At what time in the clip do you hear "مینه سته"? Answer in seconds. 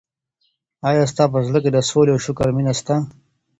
2.55-2.95